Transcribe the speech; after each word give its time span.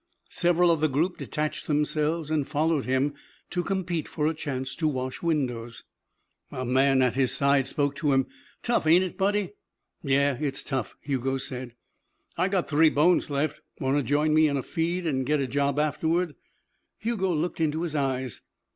Several 0.31 0.71
of 0.71 0.81
the 0.81 0.87
group 0.89 1.19
detached 1.19 1.67
themselves 1.67 2.31
and 2.31 2.47
followed 2.47 2.85
him 2.85 3.13
to 3.51 3.63
compete 3.63 4.07
for 4.07 4.25
a 4.25 4.33
chance 4.33 4.75
to 4.77 4.87
wash 4.87 5.21
windows. 5.21 5.83
A 6.49 6.65
man 6.65 7.03
at 7.03 7.13
his 7.13 7.31
side 7.31 7.67
spoke 7.67 7.93
to 7.97 8.11
him. 8.11 8.25
"Tough, 8.63 8.87
ain't 8.87 9.03
it, 9.03 9.15
buddy?" 9.15 9.53
"Yeah, 10.01 10.39
it's 10.41 10.63
tough," 10.63 10.95
Hugo 11.01 11.37
said. 11.37 11.75
"I 12.35 12.47
got 12.47 12.67
three 12.67 12.89
bones 12.89 13.29
left. 13.29 13.61
Wanna 13.79 14.01
join 14.01 14.33
me 14.33 14.47
in 14.47 14.57
a 14.57 14.63
feed 14.63 15.05
an' 15.05 15.23
get 15.23 15.39
a 15.39 15.45
job 15.45 15.77
afterward?" 15.77 16.33
Hugo 16.97 17.31
looked 17.31 17.61
into 17.61 17.83
his 17.83 17.93
eyes. 17.93 18.41